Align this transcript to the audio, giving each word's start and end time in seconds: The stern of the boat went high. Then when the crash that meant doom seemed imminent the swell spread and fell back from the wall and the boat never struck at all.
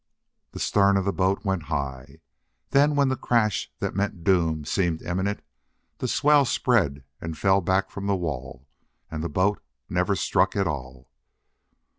The 0.53 0.59
stern 0.59 0.97
of 0.97 1.05
the 1.05 1.13
boat 1.13 1.45
went 1.45 1.65
high. 1.69 2.21
Then 2.71 2.95
when 2.95 3.09
the 3.09 3.15
crash 3.15 3.71
that 3.77 3.93
meant 3.93 4.23
doom 4.23 4.65
seemed 4.65 5.03
imminent 5.03 5.43
the 5.99 6.07
swell 6.07 6.43
spread 6.43 7.03
and 7.21 7.37
fell 7.37 7.61
back 7.61 7.91
from 7.91 8.07
the 8.07 8.15
wall 8.15 8.67
and 9.11 9.23
the 9.23 9.29
boat 9.29 9.61
never 9.89 10.15
struck 10.15 10.55
at 10.55 10.65
all. 10.65 11.11